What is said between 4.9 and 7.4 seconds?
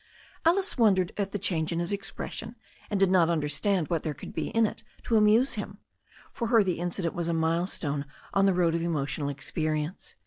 to amuse him. To her the incident was a